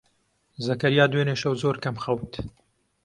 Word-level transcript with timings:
زەکەریا 0.65 1.05
دوێنێ 1.11 1.35
شەو 1.41 1.53
زۆر 1.61 1.75
کەم 1.83 1.95
خەوت. 2.03 2.33